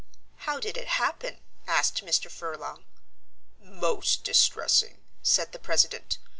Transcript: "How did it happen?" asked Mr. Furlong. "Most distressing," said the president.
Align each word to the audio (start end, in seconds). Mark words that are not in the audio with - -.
"How 0.49 0.59
did 0.59 0.77
it 0.77 0.87
happen?" 0.97 1.41
asked 1.67 2.03
Mr. 2.03 2.31
Furlong. 2.31 2.85
"Most 3.61 4.23
distressing," 4.23 4.97
said 5.21 5.51
the 5.51 5.59
president. 5.59 6.17